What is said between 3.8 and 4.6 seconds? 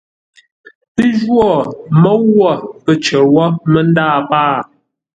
ndâa pâa.